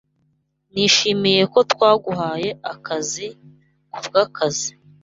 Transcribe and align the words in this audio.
Nishimiye 0.73 1.41
ko 1.53 1.59
twaguhaye 1.71 2.49
akazi 2.73 3.27
kubwakazi. 3.93 4.71